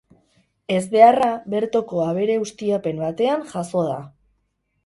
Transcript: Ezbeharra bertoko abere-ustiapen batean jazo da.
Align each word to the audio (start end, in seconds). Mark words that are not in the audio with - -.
Ezbeharra 0.75 1.27
bertoko 1.55 2.01
abere-ustiapen 2.05 3.05
batean 3.05 3.47
jazo 3.55 3.85
da. 3.93 4.01